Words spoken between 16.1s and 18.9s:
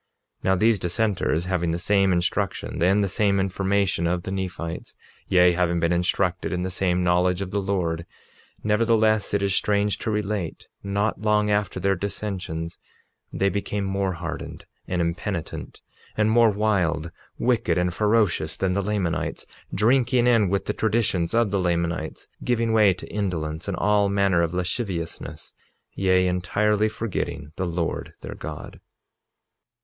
and more wild, wicked and ferocious than the